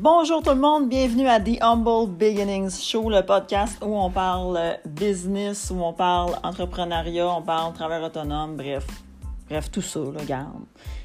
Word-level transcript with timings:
Bonjour 0.00 0.44
tout 0.44 0.50
le 0.50 0.60
monde, 0.60 0.88
bienvenue 0.88 1.26
à 1.26 1.40
The 1.40 1.60
Humble 1.60 2.08
Beginnings 2.12 2.70
Show, 2.70 3.10
le 3.10 3.22
podcast 3.22 3.78
où 3.82 3.96
on 3.96 4.10
parle 4.10 4.78
business, 4.86 5.72
où 5.74 5.82
on 5.82 5.92
parle 5.92 6.36
entrepreneuriat, 6.44 7.28
on 7.28 7.42
parle 7.42 7.74
travail 7.74 8.04
autonome, 8.04 8.56
bref, 8.56 8.86
bref, 9.48 9.68
tout 9.72 9.82
ça, 9.82 9.98
là, 9.98 10.24
garde. 10.24 10.62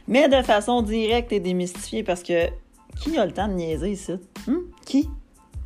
Mais 0.08 0.30
de 0.30 0.40
façon 0.44 0.84
directe 0.84 1.32
et 1.32 1.40
démystifiée 1.40 2.04
parce 2.04 2.22
que 2.22 2.50
qui 3.02 3.18
a 3.18 3.26
le 3.26 3.32
temps 3.32 3.48
de 3.48 3.54
niaiser 3.54 3.94
ici? 3.94 4.14
Hum? 4.48 4.62
Qui? 4.86 5.10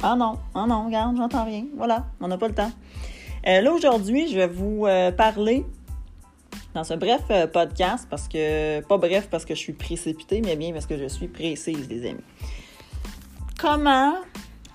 Ah 0.02 0.16
non, 0.16 0.38
ah 0.56 0.66
non, 0.66 0.86
regarde, 0.86 1.18
j'entends 1.18 1.44
rien. 1.44 1.66
Voilà, 1.76 2.06
on 2.22 2.30
n'a 2.30 2.38
pas 2.38 2.48
le 2.48 2.56
temps. 2.56 2.72
Euh, 3.46 3.60
là, 3.60 3.74
aujourd'hui, 3.74 4.30
je 4.30 4.38
vais 4.38 4.48
vous 4.48 4.86
euh, 4.86 5.12
parler 5.12 5.66
dans 6.74 6.86
ce 6.86 6.94
bref 6.94 7.24
euh, 7.30 7.46
podcast, 7.46 8.08
parce 8.10 8.30
que, 8.30 8.80
pas 8.86 8.98
bref 8.98 9.28
parce 9.30 9.44
que 9.44 9.54
je 9.54 9.60
suis 9.60 9.74
précipitée, 9.74 10.40
mais 10.40 10.56
bien 10.56 10.72
parce 10.72 10.86
que 10.86 10.98
je 10.98 11.08
suis 11.08 11.28
précise, 11.28 11.90
les 11.90 12.10
amis. 12.10 12.24
Comment 13.60 14.14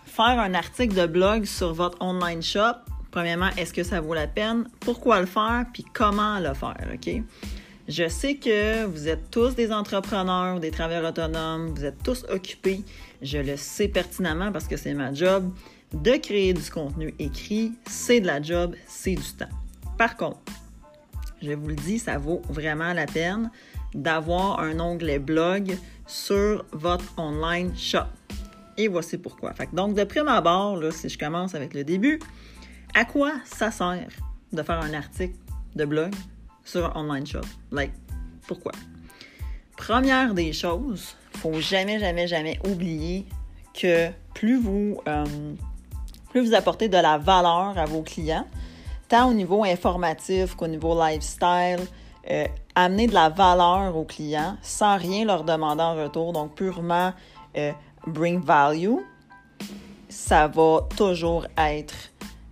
faire 0.04 0.40
un 0.40 0.54
article 0.54 0.96
de 0.96 1.06
blog 1.06 1.44
sur 1.44 1.72
votre 1.72 1.96
online 2.02 2.42
shop? 2.42 2.74
Premièrement, 3.12 3.50
est-ce 3.56 3.72
que 3.72 3.84
ça 3.84 4.00
vaut 4.00 4.12
la 4.12 4.26
peine? 4.26 4.68
Pourquoi 4.80 5.20
le 5.20 5.26
faire? 5.26 5.66
Puis 5.72 5.84
comment 5.92 6.40
le 6.40 6.52
faire, 6.52 6.88
OK? 6.92 7.22
Je 7.86 8.08
sais 8.08 8.34
que 8.34 8.84
vous 8.84 9.06
êtes 9.06 9.30
tous 9.30 9.54
des 9.54 9.70
entrepreneurs, 9.70 10.58
des 10.58 10.72
travailleurs 10.72 11.08
autonomes, 11.08 11.68
vous 11.68 11.84
êtes 11.84 12.02
tous 12.02 12.24
occupés. 12.28 12.82
Je 13.22 13.38
le 13.38 13.56
sais 13.56 13.86
pertinemment 13.86 14.50
parce 14.50 14.66
que 14.66 14.76
c'est 14.76 14.94
ma 14.94 15.14
job. 15.14 15.52
De 15.92 16.16
créer 16.16 16.52
du 16.52 16.68
contenu 16.68 17.14
écrit, 17.20 17.74
c'est 17.88 18.18
de 18.18 18.26
la 18.26 18.42
job, 18.42 18.74
c'est 18.88 19.14
du 19.14 19.32
temps. 19.38 19.50
Par 19.96 20.16
contre, 20.16 20.40
je 21.40 21.52
vous 21.52 21.68
le 21.68 21.76
dis, 21.76 22.00
ça 22.00 22.18
vaut 22.18 22.42
vraiment 22.48 22.92
la 22.94 23.06
peine 23.06 23.48
d'avoir 23.94 24.58
un 24.58 24.80
onglet 24.80 25.20
blog 25.20 25.78
sur 26.08 26.64
votre 26.72 27.04
online 27.16 27.76
shop. 27.76 28.06
Voici 28.88 29.18
pourquoi. 29.18 29.52
donc, 29.72 29.94
de 29.94 30.04
prime 30.04 30.28
abord, 30.28 30.78
si 30.92 31.08
je 31.08 31.18
commence 31.18 31.54
avec 31.54 31.74
le 31.74 31.84
début, 31.84 32.18
à 32.94 33.04
quoi 33.04 33.32
ça 33.44 33.70
sert 33.70 34.08
de 34.52 34.62
faire 34.62 34.80
un 34.80 34.94
article 34.94 35.36
de 35.74 35.84
blog 35.84 36.12
sur 36.64 36.96
un 36.96 37.00
online 37.00 37.26
shop? 37.26 37.40
Like, 37.70 37.92
pourquoi? 38.46 38.72
Première 39.76 40.34
des 40.34 40.52
choses, 40.52 41.16
faut 41.38 41.60
jamais, 41.60 41.98
jamais, 41.98 42.26
jamais 42.26 42.58
oublier 42.68 43.26
que 43.74 44.10
plus 44.34 44.60
vous, 44.60 45.00
euh, 45.08 45.24
plus 46.30 46.46
vous 46.46 46.54
apportez 46.54 46.88
de 46.88 46.96
la 46.96 47.18
valeur 47.18 47.76
à 47.76 47.84
vos 47.86 48.02
clients, 48.02 48.46
tant 49.08 49.30
au 49.30 49.34
niveau 49.34 49.64
informatif 49.64 50.54
qu'au 50.54 50.68
niveau 50.68 50.98
lifestyle, 51.00 51.80
euh, 52.30 52.46
amener 52.74 53.06
de 53.06 53.14
la 53.14 53.28
valeur 53.28 53.96
aux 53.96 54.04
clients 54.04 54.56
sans 54.62 54.96
rien 54.96 55.24
leur 55.24 55.44
demander 55.44 55.82
en 55.82 55.94
retour, 55.96 56.32
donc 56.32 56.54
purement 56.54 57.12
euh, 57.56 57.72
bring 58.06 58.40
value, 58.40 58.98
ça 60.08 60.48
va 60.48 60.80
toujours 60.96 61.46
être 61.56 61.94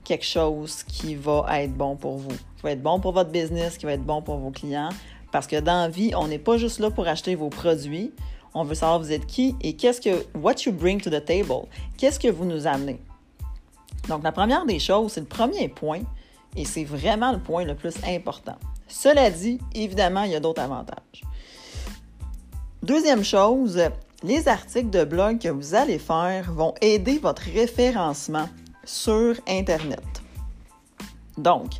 quelque 0.04 0.24
chose 0.24 0.82
qui 0.82 1.14
va 1.14 1.44
être 1.60 1.74
bon 1.74 1.96
pour 1.96 2.16
vous, 2.16 2.30
qui 2.30 2.62
va 2.62 2.72
être 2.72 2.82
bon 2.82 3.00
pour 3.00 3.12
votre 3.12 3.30
business, 3.30 3.78
qui 3.78 3.86
va 3.86 3.92
être 3.92 4.04
bon 4.04 4.22
pour 4.22 4.38
vos 4.38 4.50
clients. 4.50 4.90
Parce 5.32 5.46
que 5.46 5.60
dans 5.60 5.82
la 5.82 5.88
vie, 5.88 6.12
on 6.16 6.28
n'est 6.28 6.38
pas 6.38 6.56
juste 6.56 6.80
là 6.80 6.90
pour 6.90 7.06
acheter 7.06 7.34
vos 7.34 7.50
produits. 7.50 8.12
On 8.52 8.64
veut 8.64 8.74
savoir 8.74 8.98
vous 8.98 9.12
êtes 9.12 9.26
qui 9.26 9.54
et 9.60 9.74
qu'est-ce 9.74 10.00
que, 10.00 10.26
what 10.36 10.54
you 10.66 10.72
bring 10.72 11.00
to 11.00 11.10
the 11.10 11.24
table. 11.24 11.68
Qu'est-ce 11.96 12.18
que 12.18 12.28
vous 12.28 12.44
nous 12.44 12.66
amenez? 12.66 13.00
Donc, 14.08 14.24
la 14.24 14.32
première 14.32 14.66
des 14.66 14.80
choses, 14.80 15.12
c'est 15.12 15.20
le 15.20 15.26
premier 15.26 15.68
point, 15.68 16.00
et 16.56 16.64
c'est 16.64 16.84
vraiment 16.84 17.30
le 17.30 17.38
point 17.38 17.64
le 17.64 17.76
plus 17.76 17.94
important. 18.04 18.56
Cela 18.88 19.30
dit, 19.30 19.60
évidemment, 19.72 20.24
il 20.24 20.32
y 20.32 20.34
a 20.34 20.40
d'autres 20.40 20.62
avantages. 20.62 21.22
Deuxième 22.82 23.22
chose, 23.22 23.80
les 24.22 24.48
articles 24.48 24.90
de 24.90 25.04
blog 25.04 25.38
que 25.38 25.48
vous 25.48 25.74
allez 25.74 25.98
faire 25.98 26.52
vont 26.52 26.74
aider 26.80 27.18
votre 27.18 27.42
référencement 27.42 28.48
sur 28.84 29.34
Internet. 29.48 30.02
Donc, 31.38 31.70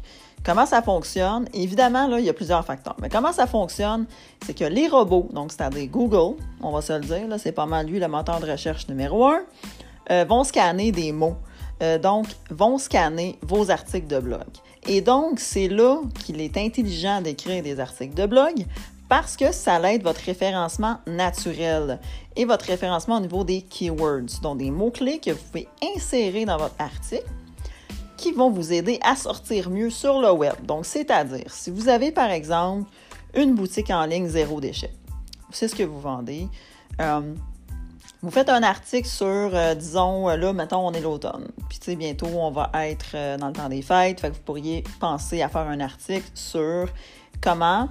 comment 0.45 0.67
ça 0.67 0.83
fonctionne? 0.83 1.49
Évidemment, 1.53 2.07
là, 2.07 2.19
il 2.19 2.27
y 2.27 2.31
a 2.31 2.35
plusieurs 2.35 2.65
facteurs. 2.65 2.97
Mais 3.01 3.09
comment 3.09 3.33
ça 3.33 3.47
fonctionne? 3.47 4.07
C'est 4.45 4.55
que 4.55 4.65
les 4.65 4.89
robots, 4.89 5.29
donc 5.33 5.53
c'est-à-dire 5.53 5.89
Google, 5.89 6.37
on 6.63 6.71
va 6.71 6.83
se 6.83 6.93
le 6.93 7.01
dire, 7.01 7.27
c'est 7.39 7.53
pas 7.53 7.67
mal 7.67 7.87
lui 7.87 7.99
le 7.99 8.09
moteur 8.09 8.41
de 8.41 8.51
recherche 8.51 8.89
numéro 8.89 9.27
un, 9.27 9.43
euh, 10.11 10.25
vont 10.29 10.45
scanner 10.45 10.93
des 10.93 11.13
mots 11.13 11.37
euh, 11.83 11.99
donc, 11.99 12.27
vont 12.51 12.79
scanner 12.79 13.39
vos 13.43 13.71
articles 13.71 14.07
de 14.07 14.19
blog. 14.19 14.45
Et 14.87 15.01
donc, 15.01 15.41
c'est 15.41 15.69
là 15.69 16.01
qu'il 16.25 16.41
est 16.41 16.57
intelligent 16.57 17.23
d'écrire 17.23 17.63
des 17.63 17.81
articles 17.81 18.15
de 18.15 18.27
blog 18.27 18.67
parce 19.11 19.37
que 19.37 19.51
ça 19.51 19.81
l'aide 19.81 20.05
votre 20.05 20.21
référencement 20.21 20.99
naturel 21.05 21.99
et 22.37 22.45
votre 22.45 22.65
référencement 22.67 23.17
au 23.17 23.21
niveau 23.21 23.43
des 23.43 23.63
keywords, 23.63 24.41
donc 24.41 24.59
des 24.59 24.71
mots-clés 24.71 25.19
que 25.19 25.33
vous 25.33 25.43
pouvez 25.51 25.69
insérer 25.97 26.45
dans 26.45 26.57
votre 26.57 26.77
article 26.79 27.27
qui 28.17 28.31
vont 28.31 28.51
vous 28.51 28.73
aider 28.73 29.01
à 29.03 29.17
sortir 29.17 29.69
mieux 29.69 29.91
sur 29.91 30.21
le 30.21 30.31
web. 30.31 30.55
Donc, 30.65 30.87
c'est-à-dire, 30.87 31.53
si 31.53 31.73
vous 31.73 31.89
avez 31.89 32.13
par 32.13 32.31
exemple 32.31 32.89
une 33.35 33.57
boutique 33.57 33.91
en 33.91 34.05
ligne 34.05 34.29
zéro 34.29 34.61
déchet, 34.61 34.93
c'est 35.51 35.67
ce 35.67 35.75
que 35.75 35.83
vous 35.83 36.01
vendez, 36.01 36.47
euh, 37.01 37.35
vous 38.23 38.31
faites 38.31 38.49
un 38.49 38.63
article 38.63 39.09
sur, 39.09 39.27
euh, 39.27 39.75
disons, 39.75 40.29
euh, 40.29 40.37
là, 40.37 40.53
mettons, 40.53 40.87
on 40.87 40.93
est 40.93 41.01
l'automne. 41.01 41.49
Puis, 41.69 41.81
tu 41.81 41.87
sais, 41.87 41.97
bientôt, 41.97 42.27
on 42.27 42.53
va 42.53 42.71
être 42.75 43.39
dans 43.39 43.49
le 43.49 43.55
temps 43.55 43.69
des 43.69 43.83
fêtes. 43.83 44.21
Fait 44.21 44.31
que 44.31 44.35
vous 44.35 44.43
pourriez 44.43 44.85
penser 45.01 45.43
à 45.43 45.49
faire 45.49 45.67
un 45.67 45.81
article 45.81 46.31
sur 46.35 46.87
comment 47.41 47.89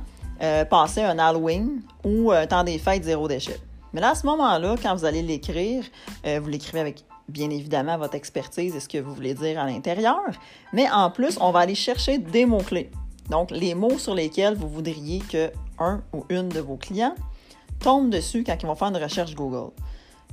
passer 0.69 1.01
un 1.01 1.19
Halloween 1.19 1.81
ou 2.03 2.31
un 2.31 2.47
temps 2.47 2.63
des 2.63 2.77
fêtes 2.77 3.03
zéro 3.03 3.27
déchet. 3.27 3.59
Mais 3.93 4.01
là, 4.01 4.11
à 4.11 4.15
ce 4.15 4.25
moment-là, 4.27 4.75
quand 4.81 4.95
vous 4.95 5.05
allez 5.05 5.21
l'écrire, 5.21 5.83
vous 6.23 6.47
l'écrivez 6.47 6.79
avec, 6.79 7.03
bien 7.27 7.49
évidemment, 7.49 7.97
votre 7.97 8.15
expertise 8.15 8.75
et 8.75 8.79
ce 8.79 8.87
que 8.87 8.99
vous 8.99 9.13
voulez 9.13 9.33
dire 9.33 9.59
à 9.59 9.65
l'intérieur. 9.65 10.21
Mais 10.73 10.89
en 10.91 11.09
plus, 11.09 11.37
on 11.41 11.51
va 11.51 11.59
aller 11.59 11.75
chercher 11.75 12.19
des 12.19 12.45
mots-clés. 12.45 12.91
Donc, 13.29 13.51
les 13.51 13.75
mots 13.75 13.97
sur 13.97 14.15
lesquels 14.15 14.55
vous 14.55 14.69
voudriez 14.69 15.19
que 15.19 15.51
un 15.79 16.01
ou 16.13 16.25
une 16.29 16.49
de 16.49 16.59
vos 16.59 16.77
clients 16.77 17.15
tombe 17.79 18.09
dessus 18.09 18.43
quand 18.43 18.55
ils 18.61 18.65
vont 18.65 18.75
faire 18.75 18.89
une 18.89 18.97
recherche 18.97 19.33
Google. 19.35 19.71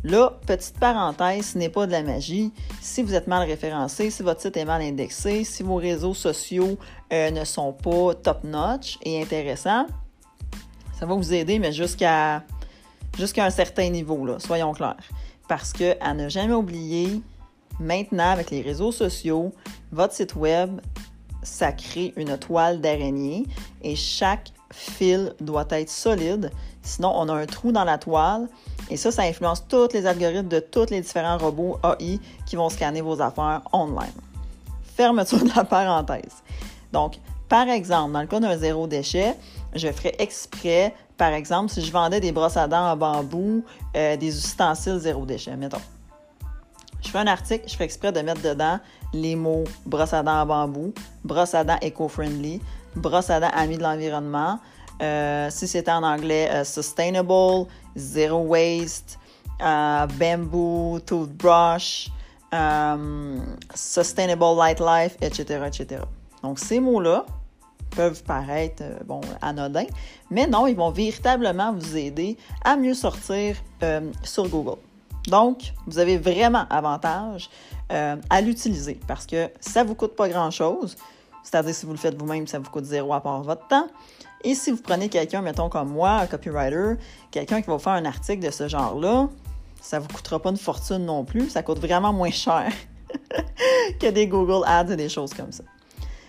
Là, 0.05 0.39
petite 0.47 0.79
parenthèse, 0.79 1.53
ce 1.53 1.59
n'est 1.59 1.69
pas 1.69 1.87
de 1.87 1.93
la 1.93 2.03
magie. 2.03 2.53
Si 2.81 3.03
vous 3.03 3.15
êtes 3.15 3.27
mal 3.27 3.47
référencé, 3.47 4.11
si 4.11 4.23
votre 4.23 4.41
site 4.41 4.57
est 4.57 4.65
mal 4.65 4.83
indexé, 4.83 5.43
si 5.45 5.62
vos 5.62 5.77
réseaux 5.77 6.15
sociaux 6.15 6.79
euh, 7.12 7.31
ne 7.31 7.45
sont 7.45 7.73
pas 7.73 8.15
top-notch 8.15 8.99
et 9.03 9.21
intéressants, 9.21 9.87
ça 10.99 11.06
va 11.06 11.15
vous 11.15 11.35
aider, 11.35 11.59
mais 11.59 11.73
jusqu'à 11.73 12.43
jusqu'à 13.19 13.45
un 13.45 13.51
certain 13.51 13.89
niveau, 13.89 14.25
là, 14.25 14.39
soyons 14.39 14.73
clairs. 14.73 14.97
Parce 15.49 15.73
que, 15.73 15.97
à 16.01 16.15
ne 16.15 16.29
jamais 16.29 16.55
oublier, 16.55 17.21
maintenant, 17.81 18.31
avec 18.31 18.51
les 18.51 18.61
réseaux 18.62 18.93
sociaux, 18.93 19.53
votre 19.93 20.15
site 20.15 20.35
web, 20.35 20.81
ça 21.43 21.73
crée 21.73 22.12
une 22.17 22.37
toile 22.37 22.81
d'araignée 22.81 23.45
et 23.83 23.95
chaque 23.97 24.53
fil 24.73 25.35
doit 25.41 25.67
être 25.71 25.91
solide. 25.91 26.51
Sinon, 26.83 27.12
on 27.15 27.29
a 27.29 27.35
un 27.35 27.47
trou 27.47 27.73
dans 27.73 27.85
la 27.85 27.99
toile 27.99 28.49
et 28.91 28.97
ça, 28.97 29.11
ça 29.11 29.23
influence 29.23 29.67
tous 29.67 29.89
les 29.93 30.07
algorithmes 30.07 30.49
de 30.49 30.61
tous 30.61 30.91
les 30.91 31.01
différents 31.01 31.39
robots 31.39 31.79
AI 31.83 32.21
qui 32.47 32.57
vont 32.57 32.69
scanner 32.69 33.01
vos 33.01 33.21
affaires 33.21 33.63
online. 33.73 34.13
Fermeture 34.97 35.39
de 35.45 35.51
la 35.55 35.65
parenthèse. 35.65 36.43
Donc, 36.93 37.19
par 37.49 37.69
exemple, 37.69 38.13
dans 38.13 38.21
le 38.21 38.27
cas 38.27 38.41
d'un 38.41 38.57
zéro 38.57 38.87
déchet, 38.87 39.35
je 39.75 39.89
ferais 39.89 40.15
exprès, 40.19 40.95
par 41.17 41.33
exemple, 41.33 41.71
si 41.71 41.83
je 41.83 41.93
vendais 41.93 42.21
des 42.21 42.33
brosses 42.33 42.57
à 42.57 42.67
dents 42.67 42.91
en 42.91 42.97
bambou, 42.97 43.65
euh, 43.97 44.17
des 44.17 44.37
ustensiles 44.37 44.99
zéro 44.99 45.27
déchet, 45.27 45.57
mettons. 45.57 45.83
Je 47.03 47.11
fais 47.11 47.19
un 47.19 47.27
article, 47.27 47.69
je 47.69 47.77
fais 47.77 47.85
exprès 47.85 48.11
de 48.11 48.21
mettre 48.21 48.43
dedans 48.43 48.79
les 49.13 49.37
mots 49.37 49.65
brosse 49.85 50.13
à 50.13 50.23
dents 50.23 50.41
en 50.41 50.47
bambou, 50.47 50.93
brosse 51.25 51.55
à 51.55 51.63
dents 51.63 51.79
eco-friendly, 51.83 52.61
brosse 52.97 53.31
à 53.31 53.41
dents 53.41 53.51
amis 53.55 53.77
de 53.77 53.83
l'environnement, 53.83 54.59
euh, 55.02 55.48
si 55.50 55.69
c'était 55.69 55.90
en 55.90 56.02
anglais, 56.02 56.48
euh, 56.50 56.64
sustainable, 56.64 57.66
zero 57.96 58.38
waste, 58.40 59.19
euh, 59.62 60.06
bamboo, 60.19 61.00
toothbrush, 61.04 62.10
sustainable 63.75 64.56
light 64.56 64.81
life, 64.81 65.16
etc., 65.20 65.60
etc. 65.66 66.02
Donc, 66.43 66.58
ces 66.58 66.81
mots-là 66.81 67.26
peuvent 67.90 68.22
paraître 68.22 68.82
bon, 69.04 69.20
anodins, 69.43 69.87
mais 70.31 70.46
non, 70.46 70.66
ils 70.66 70.76
vont 70.76 70.90
véritablement 70.90 71.72
vous 71.72 71.96
aider 71.96 72.37
à 72.64 72.76
mieux 72.76 72.94
sortir 72.94 73.56
sur 74.22 74.48
Google. 74.48 74.78
Donc, 75.28 75.72
vous 75.87 75.98
avez 75.98 76.16
vraiment 76.16 76.64
avantage 76.70 77.50
à 77.90 78.40
l'utiliser 78.40 78.98
parce 79.06 79.26
que 79.26 79.50
ça 79.60 79.82
ne 79.82 79.88
vous 79.88 79.94
coûte 79.94 80.16
pas 80.16 80.28
grand-chose. 80.28 80.96
C'est-à-dire, 81.43 81.75
si 81.75 81.84
vous 81.84 81.93
le 81.93 81.98
faites 81.98 82.19
vous-même, 82.19 82.46
ça 82.46 82.58
vous 82.58 82.70
coûte 82.70 82.84
zéro 82.84 83.12
à 83.12 83.20
part 83.20 83.43
votre 83.43 83.66
temps. 83.69 83.88
Et 84.46 84.54
si 84.54 84.70
vous 84.70 84.81
prenez 84.81 85.08
quelqu'un, 85.08 85.43
mettons 85.43 85.69
comme 85.69 85.90
moi, 85.90 86.10
un 86.20 86.26
copywriter, 86.28 86.94
quelqu'un 87.32 87.60
qui 87.60 87.66
va 87.69 87.81
faire 87.81 87.94
un 87.94 88.04
article 88.04 88.46
de 88.46 88.52
ce 88.52 88.69
genre-là, 88.69 89.28
ça 89.82 89.98
ne 89.98 90.02
vous 90.02 90.08
coûtera 90.08 90.38
pas 90.38 90.50
une 90.50 90.56
fortune 90.56 91.04
non 91.04 91.25
plus. 91.25 91.50
Ça 91.50 91.64
coûte 91.64 91.81
vraiment 91.81 92.12
moins 92.12 92.31
cher 92.31 92.70
que 94.00 94.08
des 94.08 94.28
Google 94.28 94.64
Ads 94.64 94.93
et 94.93 94.96
des 94.96 95.08
choses 95.08 95.34
comme 95.34 95.50
ça. 95.50 95.64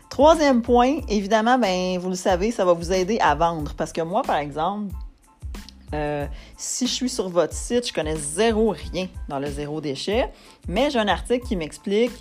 Troisième 0.09 0.63
point, 0.63 1.01
évidemment, 1.07 1.59
ben, 1.59 1.99
vous 1.99 2.09
le 2.09 2.15
savez, 2.15 2.49
ça 2.49 2.65
va 2.65 2.73
vous 2.73 2.91
aider 2.91 3.19
à 3.19 3.35
vendre. 3.35 3.75
Parce 3.75 3.93
que 3.93 4.01
moi, 4.01 4.23
par 4.23 4.37
exemple, 4.37 4.91
Euh, 5.93 6.27
si 6.57 6.85
je 6.85 6.91
suis 6.91 7.09
sur 7.09 7.29
votre 7.29 7.53
site, 7.53 7.87
je 7.87 7.93
connais 7.93 8.17
zéro 8.17 8.75
rien 8.91 9.07
dans 9.29 9.39
le 9.39 9.49
zéro 9.49 9.79
déchet, 9.79 10.29
mais 10.67 10.89
j'ai 10.89 10.99
un 10.99 11.07
article 11.07 11.47
qui 11.47 11.55
m'explique 11.55 12.11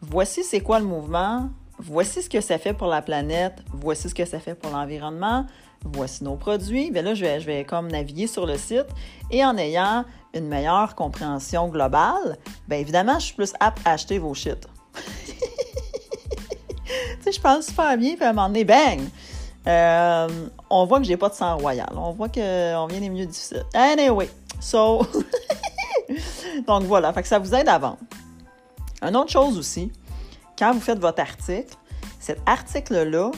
voici 0.00 0.42
c'est 0.42 0.60
quoi 0.60 0.80
le 0.80 0.86
mouvement, 0.86 1.48
voici 1.82 2.22
ce 2.22 2.30
que 2.30 2.40
ça 2.40 2.58
fait 2.58 2.72
pour 2.72 2.88
la 2.88 3.02
planète, 3.02 3.62
voici 3.72 4.08
ce 4.08 4.14
que 4.14 4.24
ça 4.24 4.38
fait 4.38 4.54
pour 4.54 4.70
l'environnement, 4.70 5.46
voici 5.84 6.24
nos 6.24 6.36
produits. 6.36 6.90
Bien 6.90 7.02
là, 7.02 7.14
je 7.14 7.24
vais, 7.24 7.40
je 7.40 7.46
vais 7.46 7.64
comme 7.64 7.88
naviguer 7.88 8.26
sur 8.26 8.46
le 8.46 8.56
site 8.56 8.86
et 9.30 9.44
en 9.44 9.56
ayant 9.56 10.04
une 10.34 10.48
meilleure 10.48 10.94
compréhension 10.94 11.68
globale, 11.68 12.38
bien 12.68 12.78
évidemment, 12.78 13.18
je 13.18 13.26
suis 13.26 13.34
plus 13.34 13.52
apte 13.60 13.80
à 13.84 13.92
acheter 13.92 14.18
vos 14.18 14.34
shit. 14.34 14.66
tu 14.96 15.32
sais, 17.20 17.32
je 17.32 17.40
parle 17.40 17.62
super 17.62 17.96
bien, 17.98 18.14
puis 18.14 18.24
à 18.24 18.30
un 18.30 18.32
moment 18.32 18.48
donné, 18.48 18.64
bang! 18.64 19.00
Euh, 19.66 20.28
on 20.70 20.86
voit 20.86 20.98
que 20.98 21.04
j'ai 21.04 21.16
pas 21.16 21.28
de 21.28 21.34
sang 21.34 21.56
royal. 21.56 21.92
On 21.94 22.10
voit 22.12 22.28
qu'on 22.28 22.86
vient 22.86 23.00
des 23.00 23.08
milieux 23.08 23.26
difficiles. 23.26 23.64
Anyway, 23.74 24.28
so... 24.60 25.06
Donc 26.66 26.82
voilà, 26.84 27.12
fait 27.12 27.22
que 27.22 27.28
ça 27.28 27.38
vous 27.38 27.54
aide 27.54 27.68
à 27.68 27.78
vendre. 27.78 27.98
Une 29.02 29.16
autre 29.16 29.30
chose 29.30 29.58
aussi, 29.58 29.90
quand 30.62 30.74
vous 30.74 30.80
faites 30.80 31.00
votre 31.00 31.20
article, 31.20 31.74
cet 32.20 32.38
article-là, 32.46 33.32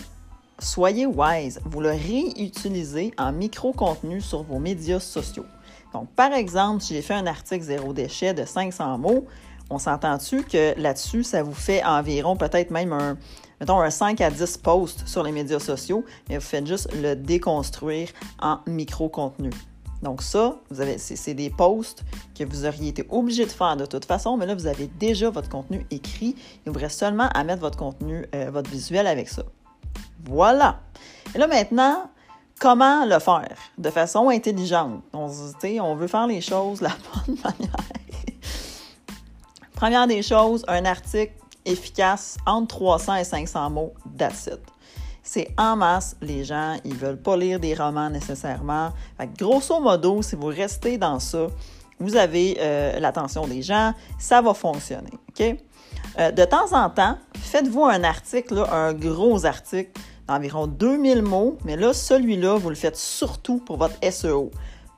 soyez 0.59 1.07
wise. 1.07 1.59
Vous 1.65 1.81
le 1.81 1.89
réutilisez 1.89 3.15
en 3.17 3.33
micro-contenu 3.33 4.21
sur 4.21 4.43
vos 4.43 4.59
médias 4.59 5.01
sociaux. 5.01 5.47
Donc, 5.95 6.11
par 6.11 6.35
exemple, 6.35 6.83
si 6.83 6.93
j'ai 6.93 7.01
fait 7.01 7.15
un 7.15 7.27
article 7.27 7.65
zéro 7.65 7.95
déchet 7.95 8.35
de 8.35 8.45
500 8.45 8.99
mots, 8.99 9.25
on 9.71 9.79
s'entend-tu 9.79 10.43
que 10.43 10.79
là-dessus, 10.79 11.25
ça 11.25 11.43
vous 11.43 11.55
fait 11.55 11.83
environ 11.83 12.37
peut-être 12.37 12.71
même 12.71 12.93
un, 12.93 13.17
mettons, 13.59 13.81
un 13.81 13.89
5 13.89 14.21
à 14.21 14.29
10 14.31 14.59
posts 14.59 15.09
sur 15.09 15.23
les 15.23 15.33
médias 15.33 15.61
sociaux, 15.61 16.05
mais 16.29 16.37
vous 16.37 16.45
faites 16.45 16.67
juste 16.67 16.93
le 16.93 17.15
déconstruire 17.15 18.11
en 18.39 18.59
micro-contenu? 18.67 19.49
Donc 20.05 20.21
ça, 20.21 20.57
vous 20.71 20.83
avez, 20.83 20.99
c'est, 20.99 21.33
des 21.33 21.49
posts 21.49 22.05
que 22.39 22.45
vous 22.45 22.67
auriez 22.67 22.89
été 22.89 23.07
obligé 23.09 23.47
de 23.47 23.51
faire 23.51 23.75
de 23.75 23.87
toute 23.87 24.05
façon, 24.05 24.37
mais 24.37 24.45
là, 24.45 24.55
vous 24.55 24.67
avez 24.67 24.87
déjà 24.87 25.31
votre 25.31 25.49
contenu 25.49 25.87
écrit. 25.91 26.37
Il 26.67 26.73
vous 26.73 26.79
reste 26.79 27.01
seulement 27.01 27.29
à 27.35 27.43
mettre 27.43 27.63
votre 27.63 27.79
contenu, 27.79 28.27
euh, 28.35 28.51
votre 28.51 28.71
visuel 28.71 29.07
avec 29.07 29.31
ça. 29.31 29.43
Voilà. 30.27 30.81
Et 31.35 31.39
là 31.39 31.47
maintenant, 31.47 32.11
comment 32.61 33.07
le 33.07 33.19
faire? 33.19 33.57
De 33.79 33.89
façon 33.89 34.29
intelligente? 34.29 35.03
On, 35.15 35.31
on 35.81 35.95
veut 35.95 36.07
faire 36.07 36.27
les 36.27 36.43
choses 36.43 36.81
de 36.81 36.85
la 36.85 36.91
bonne 37.27 37.37
manière. 37.43 37.77
Première 39.75 40.07
des 40.07 40.23
choses, 40.23 40.67
un 40.69 40.85
article 40.85 41.33
efficace 41.65 42.37
entre 42.47 42.77
300 42.77 43.15
et 43.17 43.25
500 43.25 43.71
mots, 43.71 43.95
that's 44.19 44.51
C'est 45.27 45.49
en 45.57 45.75
masse, 45.75 46.17
les 46.21 46.45
gens, 46.45 46.77
ils 46.85 46.95
veulent 46.95 47.21
pas 47.21 47.35
lire 47.35 47.59
des 47.59 47.75
romans 47.75 48.11
nécessairement. 48.11 48.91
grosso 49.39 49.81
modo, 49.81 50.21
si 50.21 50.37
vous 50.37 50.49
restez 50.49 50.99
dans 50.99 51.19
ça, 51.19 51.47
vous 51.99 52.17
avez 52.17 52.59
euh, 52.61 53.01
l'attention 53.01 53.47
des 53.47 53.63
gens, 53.63 53.95
ça 54.19 54.43
va 54.43 54.53
fonctionner. 54.53 55.13
Euh, 56.19 56.31
de 56.31 56.45
temps 56.45 56.73
en 56.73 56.91
temps, 56.91 57.17
faites-vous 57.39 57.85
un 57.85 58.05
article, 58.05 58.67
un 58.71 58.93
gros 58.93 59.47
article 59.47 59.93
d'environ 60.29 60.67
2000 60.67 61.23
mots, 61.23 61.57
mais 61.65 61.77
là, 61.77 61.95
celui-là, 61.95 62.59
vous 62.59 62.69
le 62.69 62.75
faites 62.75 62.97
surtout 62.97 63.59
pour 63.59 63.79
votre 63.79 63.97
SEO. 64.13 64.51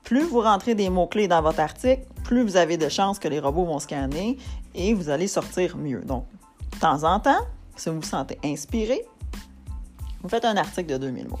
Plus 0.03 0.23
vous 0.23 0.41
rentrez 0.41 0.75
des 0.75 0.89
mots-clés 0.89 1.29
dans 1.29 1.41
votre 1.41 1.61
article, 1.61 2.03
plus 2.25 2.43
vous 2.43 2.57
avez 2.57 2.75
de 2.75 2.89
chances 2.89 3.17
que 3.17 3.29
les 3.29 3.39
robots 3.39 3.65
vont 3.65 3.79
scanner 3.79 4.37
et 4.75 4.93
vous 4.93 5.09
allez 5.09 5.27
sortir 5.27 5.77
mieux. 5.77 6.01
Donc, 6.01 6.25
de 6.73 6.79
temps 6.79 7.03
en 7.03 7.21
temps, 7.21 7.45
si 7.77 7.89
vous 7.89 7.95
vous 7.95 8.01
sentez 8.01 8.37
inspiré, 8.43 9.05
vous 10.21 10.29
faites 10.29 10.45
un 10.45 10.57
article 10.57 10.93
de 10.93 10.97
2000 10.97 11.27
mots. 11.29 11.39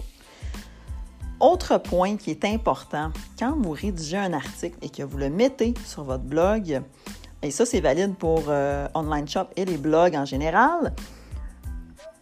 Autre 1.39 1.77
point 1.77 2.17
qui 2.17 2.31
est 2.31 2.45
important, 2.45 3.11
quand 3.37 3.55
vous 3.55 3.71
rédigez 3.71 4.17
un 4.17 4.33
article 4.33 4.77
et 4.81 4.89
que 4.89 5.03
vous 5.03 5.17
le 5.17 5.29
mettez 5.29 5.73
sur 5.85 6.03
votre 6.03 6.23
blog, 6.23 6.81
et 7.43 7.51
ça 7.51 7.65
c'est 7.65 7.79
valide 7.79 8.15
pour 8.15 8.45
euh, 8.47 8.87
Online 8.95 9.27
Shop 9.27 9.45
et 9.55 9.65
les 9.65 9.77
blogs 9.77 10.15
en 10.15 10.25
général, 10.25 10.93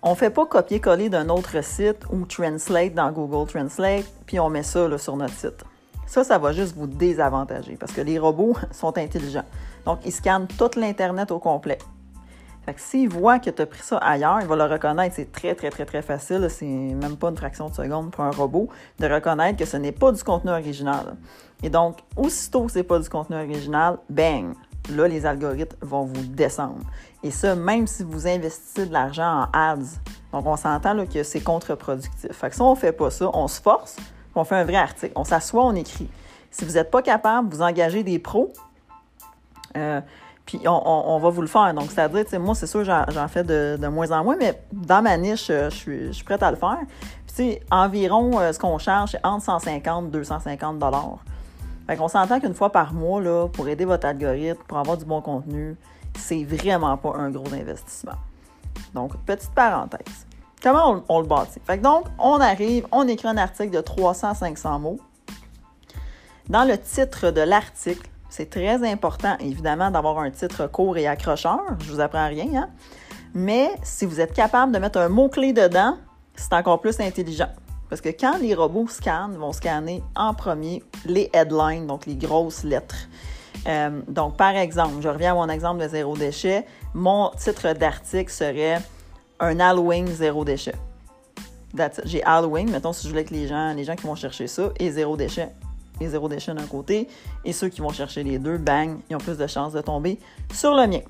on 0.03 0.11
ne 0.11 0.15
fait 0.15 0.29
pas 0.29 0.45
copier-coller 0.45 1.09
d'un 1.09 1.29
autre 1.29 1.63
site 1.63 2.05
ou 2.11 2.25
Translate 2.25 2.93
dans 2.93 3.11
Google 3.11 3.49
Translate, 3.49 4.05
puis 4.25 4.39
on 4.39 4.49
met 4.49 4.63
ça 4.63 4.97
sur 4.97 5.15
notre 5.15 5.33
site. 5.33 5.63
Ça, 6.05 6.23
ça 6.23 6.37
va 6.37 6.51
juste 6.51 6.75
vous 6.75 6.85
désavantager 6.85 7.75
parce 7.75 7.91
que 7.91 8.01
les 8.01 8.19
robots 8.19 8.55
sont 8.71 8.97
intelligents. 8.97 9.45
Donc, 9.85 9.99
ils 10.05 10.11
scannent 10.11 10.47
tout 10.47 10.69
l'Internet 10.77 11.31
au 11.31 11.39
complet. 11.39 11.79
Fait 12.65 12.73
que 12.73 12.81
s'il 12.81 13.09
voit 13.09 13.37
que 13.37 13.51
tu 13.51 13.61
as 13.61 13.65
pris 13.67 13.83
ça 13.83 13.97
ailleurs, 13.97 14.39
il 14.41 14.47
va 14.47 14.55
le 14.55 14.63
reconnaître. 14.63 15.15
C'est 15.15 15.31
très, 15.31 15.53
très, 15.53 15.69
très, 15.69 15.85
très 15.85 16.01
facile. 16.01 16.47
C'est 16.49 16.65
même 16.65 17.15
pas 17.15 17.29
une 17.29 17.37
fraction 17.37 17.69
de 17.69 17.75
seconde 17.75 18.09
pour 18.09 18.23
un 18.23 18.31
robot 18.31 18.69
de 18.99 19.07
reconnaître 19.07 19.59
que 19.59 19.65
ce 19.65 19.77
n'est 19.77 19.91
pas 19.91 20.11
du 20.11 20.23
contenu 20.23 20.49
original. 20.49 21.15
Et 21.61 21.69
donc, 21.69 21.99
aussitôt 22.17 22.63
que 22.65 22.71
ce 22.71 22.79
n'est 22.79 22.83
pas 22.83 22.97
du 22.97 23.07
contenu 23.07 23.35
original, 23.35 23.99
bang! 24.09 24.55
Là, 24.89 25.07
les 25.07 25.25
algorithmes 25.25 25.77
vont 25.81 26.05
vous 26.05 26.21
descendre. 26.21 26.85
Et 27.23 27.31
ça, 27.31 27.55
même 27.55 27.87
si 27.87 28.03
vous 28.03 28.27
investissez 28.27 28.87
de 28.87 28.93
l'argent 28.93 29.43
en 29.43 29.47
ads. 29.53 29.99
Donc, 30.31 30.45
on 30.45 30.55
s'entend 30.57 31.05
que 31.05 31.23
c'est 31.23 31.41
contre-productif. 31.41 32.31
Fait 32.31 32.49
que 32.49 32.55
si 32.55 32.61
on 32.61 32.75
fait 32.75 32.91
pas 32.91 33.09
ça, 33.09 33.29
on 33.33 33.47
se 33.47 33.61
force, 33.61 33.95
on 34.35 34.43
fait 34.43 34.55
un 34.55 34.63
vrai 34.63 34.75
article. 34.75 35.13
On 35.15 35.23
s'assoit, 35.23 35.65
on 35.65 35.75
écrit. 35.75 36.09
Si 36.51 36.65
vous 36.65 36.73
n'êtes 36.73 36.91
pas 36.91 37.01
capable, 37.01 37.49
vous 37.49 37.61
engagez 37.61 38.03
des 38.03 38.19
pros. 38.19 38.53
Euh, 39.77 40.01
puis 40.45 40.61
on, 40.67 41.19
va 41.19 41.29
vous 41.29 41.41
le 41.41 41.47
faire. 41.47 41.73
Donc, 41.73 41.89
c'est-à-dire, 41.91 42.39
moi, 42.39 42.53
c'est 42.53 42.67
sûr, 42.67 42.83
j'en 42.83 43.27
fais 43.27 43.43
de, 43.43 43.87
moins 43.87 44.11
en 44.11 44.23
moins, 44.23 44.35
mais 44.37 44.61
dans 44.71 45.01
ma 45.01 45.17
niche, 45.17 45.47
euh, 45.49 45.69
je 45.69 46.11
suis, 46.11 46.23
prête 46.23 46.43
à 46.43 46.51
le 46.51 46.57
faire. 46.57 46.77
Puis, 47.25 47.27
tu 47.27 47.33
sais, 47.35 47.61
environ, 47.71 48.39
euh, 48.39 48.53
ce 48.53 48.59
qu'on 48.59 48.77
cherche, 48.77 49.11
c'est 49.11 49.25
entre 49.25 49.43
150 49.43 50.07
et 50.07 50.11
250 50.11 50.77
dollars. 50.77 51.17
Fait 51.87 51.97
qu'on 51.97 52.07
s'entend 52.07 52.39
qu'une 52.39 52.53
fois 52.53 52.71
par 52.71 52.93
mois, 52.93 53.21
là, 53.21 53.47
pour 53.47 53.67
aider 53.67 53.85
votre 53.85 54.05
algorithme, 54.05 54.61
pour 54.67 54.77
avoir 54.77 54.97
du 54.97 55.05
bon 55.05 55.21
contenu, 55.21 55.75
c'est 56.17 56.43
vraiment 56.43 56.95
pas 56.97 57.13
un 57.15 57.31
gros 57.31 57.51
investissement. 57.53 58.15
Donc, 58.93 59.17
petite 59.25 59.51
parenthèse. 59.51 60.25
Comment 60.61 61.03
on, 61.09 61.19
le 61.19 61.27
bâtit? 61.27 61.59
Fait 61.65 61.77
que 61.77 61.83
donc, 61.83 62.05
on 62.17 62.39
arrive, 62.39 62.87
on 62.91 63.07
écrit 63.07 63.27
un 63.27 63.37
article 63.37 63.71
de 63.71 63.81
300-500 63.81 64.79
mots. 64.79 64.99
Dans 66.49 66.63
le 66.63 66.77
titre 66.77 67.31
de 67.31 67.41
l'article, 67.41 68.07
c'est 68.29 68.49
très 68.49 68.83
important, 68.89 69.37
évidemment, 69.39 69.91
d'avoir 69.91 70.19
un 70.19 70.31
titre 70.31 70.67
court 70.67 70.97
et 70.97 71.07
accrocheur. 71.07 71.61
Je 71.79 71.91
vous 71.91 71.99
apprends 71.99 72.27
rien, 72.27 72.47
hein? 72.55 72.69
Mais 73.33 73.69
si 73.83 74.05
vous 74.05 74.21
êtes 74.21 74.33
capable 74.33 74.71
de 74.71 74.79
mettre 74.79 74.99
un 74.99 75.09
mot-clé 75.09 75.51
dedans, 75.51 75.97
c'est 76.35 76.53
encore 76.53 76.79
plus 76.79 76.99
intelligent. 77.01 77.49
Parce 77.89 78.01
que 78.01 78.09
quand 78.09 78.37
les 78.39 78.55
robots 78.55 78.87
scannent, 78.87 79.35
vont 79.35 79.51
scanner 79.51 80.01
en 80.15 80.33
premier 80.33 80.83
les 81.05 81.29
headlines, 81.33 81.85
donc 81.85 82.05
les 82.05 82.15
grosses 82.15 82.63
lettres. 82.63 83.07
Euh, 83.67 84.01
donc, 84.07 84.37
par 84.37 84.55
exemple, 84.55 84.95
je 85.01 85.09
reviens 85.09 85.31
à 85.31 85.35
mon 85.35 85.49
exemple 85.49 85.83
de 85.83 85.87
zéro 85.87 86.15
déchet. 86.15 86.65
Mon 86.93 87.31
titre 87.37 87.73
d'article 87.73 88.31
serait 88.31 88.81
un 89.39 89.59
Halloween 89.59 90.07
zéro 90.07 90.45
déchet. 90.45 90.75
J'ai 92.05 92.23
Halloween, 92.23 92.71
mettons 92.71 92.93
si 92.93 93.03
je 93.03 93.09
voulais 93.09 93.25
que 93.25 93.33
les 93.33 93.47
gens, 93.47 93.73
les 93.73 93.83
gens 93.83 93.95
qui 93.95 94.07
vont 94.07 94.15
chercher 94.15 94.47
ça, 94.47 94.69
et 94.79 94.91
zéro 94.91 95.17
déchet 95.17 95.49
et 95.99 96.07
zéro 96.07 96.27
déchet 96.27 96.53
d'un 96.53 96.65
côté, 96.65 97.07
et 97.43 97.53
ceux 97.53 97.69
qui 97.69 97.81
vont 97.81 97.89
chercher 97.89 98.23
les 98.23 98.39
deux, 98.39 98.57
bang, 98.57 98.97
ils 99.09 99.15
ont 99.15 99.19
plus 99.19 99.37
de 99.37 99.47
chances 99.47 99.73
de 99.73 99.81
tomber 99.81 100.19
sur 100.53 100.73
le 100.73 100.87
mien. 100.87 101.01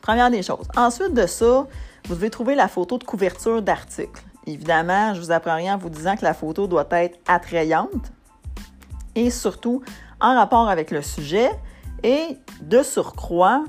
Première 0.00 0.30
des 0.30 0.42
choses. 0.42 0.68
Ensuite 0.76 1.14
de 1.14 1.26
ça, 1.26 1.66
vous 2.06 2.14
devez 2.14 2.30
trouver 2.30 2.54
la 2.54 2.68
photo 2.68 2.98
de 2.98 3.04
couverture 3.04 3.60
d'article. 3.60 4.22
Évidemment, 4.46 5.12
je 5.12 5.20
vous 5.20 5.30
apprends 5.30 5.56
rien 5.56 5.74
en 5.74 5.78
vous 5.78 5.90
disant 5.90 6.16
que 6.16 6.24
la 6.24 6.32
photo 6.32 6.66
doit 6.66 6.86
être 6.92 7.18
attrayante 7.26 8.12
et 9.14 9.30
surtout 9.30 9.82
en 10.20 10.34
rapport 10.34 10.68
avec 10.68 10.90
le 10.90 11.02
sujet 11.02 11.50
et 12.02 12.38
de 12.62 12.82
surcroît, 12.82 13.64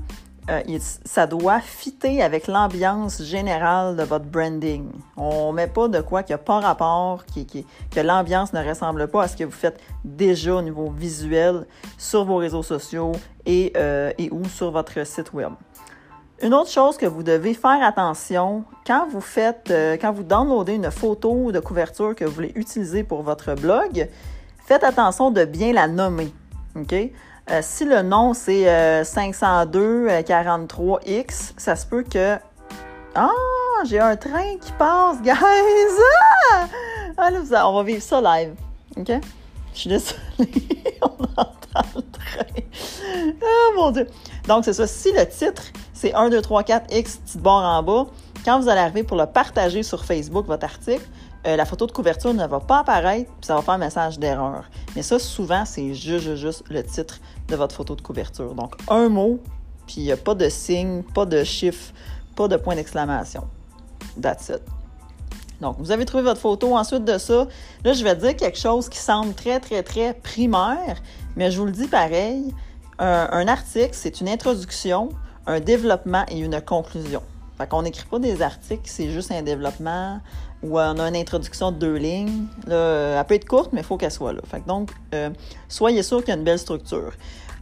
euh, 0.50 0.79
ça 1.06 1.27
doit 1.27 1.60
fitter 1.60 2.22
avec 2.22 2.48
l'ambiance 2.48 3.22
générale 3.22 3.96
de 3.96 4.03
votre 4.03 4.25
branding. 4.25 4.89
On 5.15 5.51
ne 5.51 5.56
met 5.56 5.68
pas 5.68 5.88
de 5.88 6.01
quoi 6.01 6.24
qui 6.24 6.32
n'a 6.32 6.38
pas 6.38 6.60
rapport, 6.60 7.24
que 7.25 8.00
l'ambiance 8.00 8.53
ne 8.53 8.68
ressemble 8.68 9.08
pas 9.08 9.24
à 9.24 9.27
ce 9.27 9.38
que 9.38 9.44
vous 9.44 9.51
faites 9.51 9.79
déjà 10.03 10.56
au 10.56 10.62
niveau 10.62 10.89
visuel 10.89 11.65
sur 11.98 12.25
vos 12.25 12.38
réseaux 12.38 12.63
sociaux 12.63 13.12
et, 13.46 13.74
euh, 13.77 14.12
et 14.18 14.29
ou 14.32 14.46
sur 14.46 14.72
votre 14.72 15.06
site 15.06 15.34
web. 15.34 15.51
Une 16.41 16.53
autre 16.53 16.70
chose 16.70 16.98
que 16.98 17.06
vous 17.06 17.22
devez 17.22 17.53
faire 17.53 17.84
attention 17.84 18.63
quand 18.88 19.08
vous 19.10 19.22
faites, 19.22 19.72
euh, 19.72 19.98
quand 20.00 20.13
vous 20.13 20.24
downloadez 20.24 20.75
une 20.75 20.89
photo 20.89 21.51
de 21.51 21.60
couverture 21.60 22.15
que 22.15 22.24
vous 22.24 22.32
voulez 22.32 22.53
utiliser 22.56 23.03
pour 23.03 23.24
votre 23.24 23.56
blog, 23.56 24.08
faites 24.65 24.84
attention 24.84 25.32
de 25.32 25.44
bien 25.44 25.74
la 25.74 25.88
nommer. 25.88 26.32
OK? 26.75 26.96
Euh, 27.51 27.62
si 27.63 27.84
le 27.84 28.03
nom 28.03 28.36
c'est 28.36 28.65
502-43X, 29.03 31.08
euh, 31.08 31.24
ça 31.58 31.75
se 31.75 31.84
peut 31.86 32.03
que. 32.03 32.38
Ah, 33.15 33.32
j'ai 33.86 34.00
un 34.00 34.15
train 34.15 34.58
qui 34.62 34.72
passe, 34.74 35.20
guys! 35.24 35.34
Ah! 36.53 36.68
ah 37.18 37.32
on 37.68 37.77
va 37.77 37.84
vivre 37.84 38.03
ça 38.03 38.22
live. 38.22 38.53
OK? 38.98 39.12
Je 39.74 39.79
suis 39.79 39.89
désolée, 39.89 40.20
on 41.01 41.08
entend 41.08 41.89
le 41.96 42.03
train. 42.12 42.46
Ah, 43.41 43.72
mon 43.75 43.89
Dieu! 43.91 44.06
Donc, 44.48 44.65
c'est 44.65 44.74
ça. 44.74 44.86
Si 44.86 45.12
le 45.12 45.27
titre, 45.27 45.63
c'est 45.94 46.13
1, 46.13 46.29
2, 46.29 46.41
3, 46.41 46.62
4, 46.63 46.96
X, 46.96 47.18
petite 47.18 47.41
barre 47.41 47.63
en 47.63 47.82
bas, 47.82 48.06
quand 48.46 48.60
vous 48.60 48.70
allez 48.70 48.82
arriver 48.82 49.01
pour 49.03 49.18
le 49.18 49.25
partager 49.25 49.82
sur 49.82 50.06
Facebook, 50.06 50.46
votre 50.46 50.65
article, 50.65 51.08
euh, 51.48 51.55
la 51.55 51.65
photo 51.65 51.88
de 51.88 51.91
couverture 51.91 52.34
ne 52.34 52.46
va 52.46 52.60
pas 52.60 52.79
apparaître, 52.79 53.31
puis 53.31 53.46
ça 53.46 53.55
va 53.55 53.62
faire 53.62 53.75
un 53.75 53.79
message 53.79 54.19
d'erreur. 54.19 54.65
Mais 54.96 55.03
ça, 55.03 55.19
souvent, 55.19 55.63
c'est 55.65 55.93
juste, 55.93 56.36
juste 56.36 56.63
le 56.69 56.84
titre 56.84 57.19
de 57.48 57.55
votre 57.55 57.75
photo 57.75 57.96
de 57.96 58.01
couverture. 58.01 58.53
Donc, 58.53 58.75
un 58.89 59.08
mot, 59.08 59.39
puis 59.88 59.96
il 59.98 60.03
n'y 60.03 60.12
a 60.12 60.17
pas 60.17 60.36
de 60.36 60.50
signe, 60.50 61.01
pas 61.01 61.25
de 61.25 61.43
chiffre, 61.43 61.93
pas 62.36 62.48
de 62.48 62.58
point 62.58 62.75
d'exclamation. 62.75 63.48
That's 64.22 64.50
it. 64.50 64.62
Donc, 65.62 65.77
vous 65.79 65.91
avez 65.91 66.05
trouvé 66.05 66.24
votre 66.24 66.39
photo. 66.39 66.75
Ensuite 66.75 67.05
de 67.05 67.17
ça, 67.17 67.48
là, 67.84 67.93
je 67.93 68.03
vais 68.03 68.15
dire 68.15 68.36
quelque 68.36 68.58
chose 68.58 68.89
qui 68.89 68.98
semble 68.98 69.34
très, 69.34 69.60
très, 69.60 69.84
très 69.84 70.13
primaire, 70.13 71.01
mais 71.36 71.51
je 71.51 71.60
vous 71.60 71.65
le 71.65 71.72
dis 71.72 71.88
pareil. 71.88 72.53
Un, 73.01 73.48
article, 73.48 73.91
c'est 73.93 74.19
une 74.19 74.27
introduction, 74.27 75.10
un 75.48 75.62
développement 75.62 76.25
et 76.27 76.39
une 76.39 76.60
conclusion. 76.60 77.22
Fait 77.58 77.65
qu'on 77.65 77.84
n'écrit 77.84 78.05
pas 78.05 78.19
des 78.19 78.41
articles, 78.41 78.84
c'est 78.86 79.10
juste 79.10 79.31
un 79.31 79.41
développement 79.41 80.19
ou 80.63 80.80
on 80.80 81.00
a 81.00 81.08
une 81.08 81.16
introduction 81.16 81.72
de 81.72 81.78
deux 81.78 81.96
lignes. 81.96 82.46
Là, 82.68 83.20
elle 83.20 83.25
peut 83.25 83.36
être 83.36 83.48
courte, 83.48 83.72
mais 83.74 83.82
il 83.82 83.86
faut 83.86 83.98
qu'elle 83.98 84.12
soit 84.12 84.34
là. 84.34 84.42
Fait 84.50 84.66
donc, 84.66 84.92
euh, 85.13 85.30
soyez 85.68 86.04
sûr 86.04 86.20
qu'il 86.20 86.30
y 86.30 86.32
a 86.32 86.36
une 86.36 86.44
belle 86.44 86.60
structure 86.60 87.13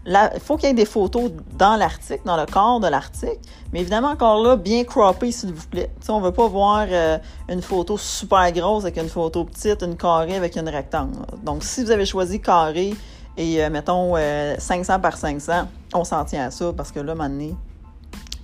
il 0.08 0.40
faut 0.40 0.56
qu'il 0.56 0.70
y 0.70 0.72
ait 0.72 0.76
des 0.76 0.86
photos 0.86 1.32
dans 1.58 1.76
l'article, 1.76 2.22
dans 2.26 2.38
le 2.38 2.46
corps 2.46 2.80
de 2.80 2.88
l'article, 2.88 3.40
mais 3.74 3.82
évidemment, 3.82 4.10
encore 4.10 4.42
là, 4.42 4.56
bien 4.56 4.84
croppé, 4.84 5.32
s'il 5.32 5.54
vous 5.54 5.68
plaît. 5.68 5.92
on 6.08 6.20
ne 6.20 6.26
veut 6.26 6.32
pas 6.32 6.48
voir 6.48 6.88
euh, 6.90 7.18
une 7.50 7.62
photo 7.62 7.98
super 7.98 8.52
grosse 8.54 8.84
avec 8.84 8.98
une 8.98 9.10
photo 9.10 9.44
petite, 9.44 9.82
une 9.84 9.98
carré 9.98 10.36
avec 10.36 10.56
une 10.56 10.70
rectangle. 10.70 11.18
Donc, 11.44 11.64
si 11.64 11.84
vous 11.84 11.92
avez 11.92 12.06
choisi 12.06 12.40
carré 12.40 12.94
et, 13.36 13.64
euh, 13.64 13.70
mettons, 13.70 14.16
500 14.58 14.94
euh, 14.94 15.00
par 15.00 15.18
500, 15.18 15.68
on 15.94 16.04
s'en 16.06 16.24
tient 16.24 16.46
à 16.46 16.52
ça 16.52 16.72
parce 16.76 16.92
que 16.92 17.02
là, 17.02 17.14
maintenant, 17.14 17.58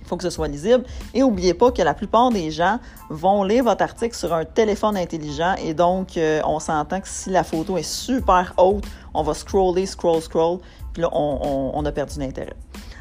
il 0.04 0.08
faut 0.08 0.16
que 0.16 0.22
ce 0.22 0.30
soit 0.30 0.48
lisible. 0.48 0.84
Et 1.14 1.20
n'oubliez 1.20 1.54
pas 1.54 1.70
que 1.70 1.82
la 1.82 1.94
plupart 1.94 2.30
des 2.30 2.50
gens 2.50 2.78
vont 3.08 3.42
lire 3.42 3.64
votre 3.64 3.82
article 3.82 4.14
sur 4.14 4.32
un 4.34 4.44
téléphone 4.44 4.96
intelligent 4.96 5.54
et 5.62 5.72
donc 5.74 6.18
on 6.44 6.60
s'entend 6.60 7.00
que 7.00 7.08
si 7.08 7.30
la 7.30 7.42
photo 7.42 7.78
est 7.78 7.82
super 7.82 8.52
haute, 8.58 8.84
on 9.14 9.22
va 9.22 9.32
scroller, 9.34 9.86
scroll, 9.86 10.20
scroll, 10.20 10.58
puis 10.92 11.02
là, 11.02 11.08
on, 11.12 11.84
a 11.84 11.92
perdu 11.92 12.20
l'intérêt. 12.20 12.54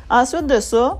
Ensuite 0.10 0.48
de 0.48 0.60
ça, 0.60 1.00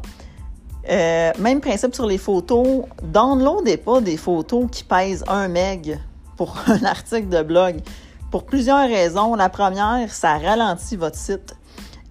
euh, 0.90 1.32
même 1.40 1.62
principe 1.62 1.96
sur 1.96 2.06
les 2.06 2.18
photos. 2.18 2.84
Downloadez 3.02 3.78
pas 3.78 4.02
des 4.02 4.18
photos 4.18 4.68
qui 4.72 4.84
pèsent 4.84 5.24
un 5.28 5.48
meg 5.48 6.00
pour 6.38 6.56
un 6.68 6.84
article 6.86 7.30
de 7.30 7.42
blog. 7.42 7.82
Pour 8.32 8.46
plusieurs 8.46 8.88
raisons. 8.88 9.36
La 9.36 9.50
première, 9.50 10.12
ça 10.12 10.38
ralentit 10.38 10.96
votre 10.96 11.18
site. 11.18 11.56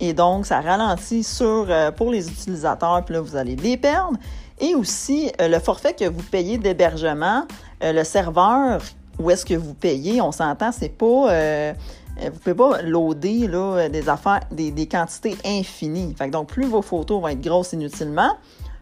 Et 0.02 0.14
donc, 0.14 0.47
ça 0.47 0.61
ralentit 0.61 1.23
sur, 1.23 1.66
euh, 1.68 1.92
pour 1.92 2.11
les 2.11 2.28
utilisateurs, 2.28 3.04
puis 3.04 3.14
là, 3.14 3.21
vous 3.21 3.37
allez 3.37 3.54
les 3.54 3.76
perdre. 3.76 4.18
Et 4.61 4.75
aussi, 4.75 5.30
euh, 5.40 5.47
le 5.47 5.61
forfait 5.61 5.94
que 5.94 6.04
vous 6.04 6.25
payez 6.25 6.59
d'hébergement, 6.59 7.47
le 7.80 8.04
serveur 8.04 8.80
où 9.18 9.30
est-ce 9.30 9.44
que 9.44 9.54
vous 9.54 9.75
payez, 9.75 10.21
on 10.21 10.32
s'entend, 10.32 10.73
c'est 10.73 10.88
pas 10.88 11.30
euh, 11.30 11.73
vous 12.21 12.38
pouvez 12.38 12.54
pas 12.54 12.82
loader 12.82 13.47
là, 13.47 13.88
des 13.88 14.09
affaires, 14.09 14.40
des, 14.50 14.87
quantités 14.87 15.37
infinies. 15.44 16.14
Fait 16.16 16.28
donc, 16.28 16.49
plus 16.49 16.66
vos 16.66 16.82
photos 16.82 17.21
vont 17.21 17.28
être 17.28 17.40
grosses 17.40 17.73
inutilement, 17.73 18.37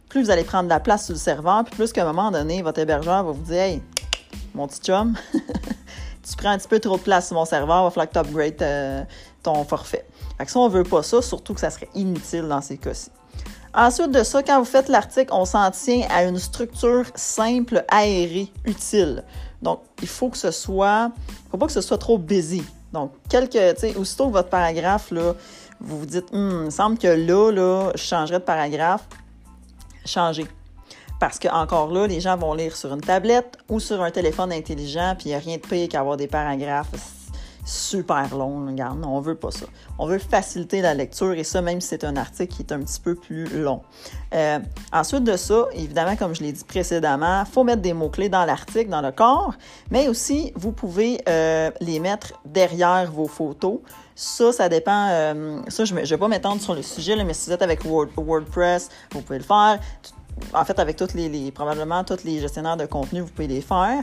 plus 0.09 0.25
vous 0.25 0.31
allez 0.31 0.45
prendre 0.45 0.65
de 0.65 0.71
la 0.71 0.81
place 0.81 1.05
sur 1.07 1.15
le 1.15 1.19
serveur, 1.19 1.65
puis 1.65 1.77
plus 1.77 1.93
qu'à 1.93 2.03
un 2.03 2.13
moment 2.13 2.31
donné, 2.31 2.63
votre 2.63 2.81
hébergeur 2.81 3.23
va 3.25 3.31
vous 3.31 3.45
dire 3.45 3.63
Hey, 3.63 3.83
mon 4.55 4.67
petit 4.67 4.81
chum, 4.81 5.15
tu 6.31 6.37
prends 6.37 6.51
un 6.51 6.59
petit 6.59 6.69
peu 6.69 6.79
trop 6.79 6.97
de 6.97 7.03
place 7.03 7.29
sur 7.29 7.37
mon 7.37 7.45
serveur, 7.45 7.81
il 7.81 7.85
va 7.85 7.91
falloir 7.91 8.09
que 8.09 8.13
tu 8.13 8.19
upgrades 8.19 8.63
euh, 8.63 9.03
ton 9.43 9.65
forfait. 9.65 10.07
Fait 10.39 10.45
que 10.47 10.51
ça, 10.51 10.59
on 10.59 10.69
ne 10.69 10.73
veut 10.73 10.85
pas 10.85 11.03
ça, 11.03 11.21
surtout 11.23 11.55
que 11.55 11.61
ça 11.61 11.71
serait 11.71 11.89
inutile 11.95 12.49
dans 12.49 12.61
ces 12.61 12.79
cas-ci. 12.79 13.11
Ensuite 13.73 14.11
de 14.11 14.25
ça, 14.25 14.43
quand 14.43 14.59
vous 14.59 14.65
faites 14.65 14.89
l'article, 14.89 15.33
on 15.33 15.45
s'en 15.45 15.71
tient 15.71 16.07
à 16.11 16.25
une 16.25 16.39
structure 16.39 17.05
simple, 17.15 17.85
aérée, 17.89 18.53
utile. 18.65 19.23
Donc, 19.63 19.81
il 20.03 20.09
faut 20.09 20.29
que 20.29 20.39
ce 20.39 20.51
soit, 20.51 21.13
faut 21.51 21.59
pas 21.59 21.67
que 21.67 21.73
ce 21.73 21.81
soit 21.81 21.99
trop 21.99 22.19
busy. 22.19 22.65
Donc, 22.93 23.13
quelques, 23.29 23.53
tu 23.53 23.81
sais, 23.81 23.97
aussitôt 23.97 24.27
que 24.27 24.33
votre 24.33 24.49
paragraphe, 24.49 25.13
là, 25.13 25.35
vous 25.81 26.01
vous 26.01 26.07
dites, 26.07 26.27
hum, 26.33 26.51
il 26.51 26.65
me 26.67 26.71
semble 26.71 26.99
que 26.99 27.07
là, 27.07 27.53
là, 27.53 27.93
je 27.95 28.03
changerais 28.03 28.41
de 28.41 28.45
paragraphe, 28.45 29.07
changez. 30.05 30.47
Parce 31.21 31.39
que, 31.39 31.49
encore 31.49 31.93
là, 31.93 32.07
les 32.07 32.19
gens 32.19 32.37
vont 32.37 32.55
lire 32.55 32.75
sur 32.75 32.93
une 32.93 33.03
tablette 33.03 33.59
ou 33.69 33.79
sur 33.79 34.03
un 34.03 34.11
téléphone 34.11 34.53
intelligent, 34.53 35.15
puis 35.17 35.29
il 35.29 35.33
n'y 35.33 35.35
a 35.35 35.39
rien 35.39 35.57
de 35.59 35.63
pire 35.63 35.89
qu'avoir 35.89 36.17
des 36.17 36.27
paragraphes 36.27 36.89
super 37.65 38.35
long. 38.35 38.67
Regarde, 38.67 39.05
on 39.05 39.21
veut 39.21 39.35
pas 39.35 39.51
ça. 39.51 39.67
On 39.99 40.07
veut 40.07 40.19
faciliter 40.19 40.81
la 40.81 40.95
lecture 40.95 41.33
et 41.33 41.45
ça, 41.45 41.61
même 41.61 41.81
si 41.81 41.89
c'est 41.89 42.05
un 42.05 42.17
article 42.17 42.55
qui 42.55 42.63
est 42.63 42.73
un 42.73 42.81
petit 42.81 43.01
peu 43.01 43.15
plus 43.15 43.47
long. 43.47 43.83
Euh, 44.35 44.59
ensuite 44.93 45.25
de 45.25 45.37
ça, 45.37 45.67
évidemment, 45.75 46.17
comme 46.17 46.35
je 46.35 46.43
l'ai 46.43 46.53
dit 46.53 46.65
précédemment, 46.65 47.45
il 47.47 47.53
faut 47.53 47.65
mettre 47.65 47.83
des 47.83 47.93
mots-clés 47.93 48.29
dans 48.29 48.45
l'article, 48.45 48.89
dans 48.89 49.03
le 49.03 49.13
corps, 49.13 49.53
mais 49.91 50.09
aussi, 50.09 50.53
vous 50.57 50.73
pouvez 50.73 51.21
euh, 51.29 51.71
les 51.81 52.01
mettre 52.01 52.33
derrière 52.45 53.11
vos 53.13 53.29
photos. 53.29 53.81
Ça, 54.15 54.53
ça 54.53 54.69
dépend. 54.69 55.09
Euh, 55.11 55.61
ça, 55.69 55.85
je 55.85 55.95
ne 55.95 56.05
vais 56.05 56.19
pas 56.19 56.29
m'étendre 56.29 56.61
sur 56.61 56.75
le 56.75 56.83
sujet, 56.83 57.23
mais 57.25 57.35
si 57.35 57.49
vous 57.49 57.55
êtes 57.55 57.63
avec 57.63 57.85
WordPress, 57.85 58.89
vous 59.13 59.23
pouvez 59.23 59.39
le 59.39 59.45
faire. 59.45 59.79
En 60.53 60.65
fait, 60.65 60.79
avec 60.79 60.97
toutes 60.97 61.15
les, 61.15 61.51
probablement 61.53 62.03
tous 62.05 62.25
les 62.25 62.41
gestionnaires 62.41 62.77
de 62.77 62.87
contenu, 62.87 63.21
vous 63.21 63.29
pouvez 63.29 63.49
les 63.49 63.61
faire. 63.61 64.03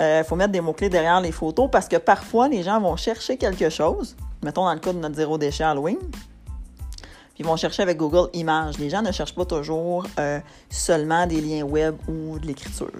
Il 0.00 0.04
euh, 0.04 0.24
faut 0.24 0.36
mettre 0.36 0.52
des 0.52 0.60
mots-clés 0.60 0.88
derrière 0.88 1.20
les 1.20 1.32
photos 1.32 1.68
parce 1.70 1.88
que 1.88 1.96
parfois, 1.96 2.48
les 2.48 2.62
gens 2.62 2.80
vont 2.80 2.96
chercher 2.96 3.36
quelque 3.36 3.68
chose. 3.68 4.16
Mettons 4.42 4.64
dans 4.64 4.74
le 4.74 4.80
cas 4.80 4.92
de 4.92 4.98
notre 4.98 5.16
zéro 5.16 5.38
déchet 5.38 5.64
Halloween. 5.64 5.98
Puis 5.98 7.44
ils 7.44 7.46
vont 7.46 7.56
chercher 7.56 7.82
avec 7.82 7.96
Google 7.96 8.28
Images. 8.32 8.78
Les 8.78 8.90
gens 8.90 9.02
ne 9.02 9.12
cherchent 9.12 9.34
pas 9.34 9.44
toujours 9.44 10.06
euh, 10.18 10.40
seulement 10.70 11.26
des 11.26 11.40
liens 11.40 11.62
web 11.62 11.96
ou 12.08 12.38
de 12.38 12.46
l'écriture. 12.46 12.90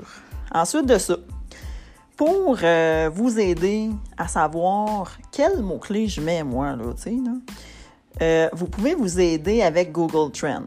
Ensuite 0.53 0.87
de 0.87 0.99
ça, 0.99 1.17
pour 2.17 2.59
euh, 2.63 3.11
vous 3.13 3.39
aider 3.39 3.91
à 4.17 4.27
savoir 4.27 5.17
quels 5.31 5.63
mots-clés 5.63 6.09
je 6.09 6.21
mets 6.21 6.43
moi, 6.43 6.75
là, 6.77 8.49
vous 8.53 8.67
pouvez 8.67 8.97
vous 8.97 9.21
aider 9.21 9.63
avec 9.63 9.93
Google 9.93 10.33
Trend 10.33 10.65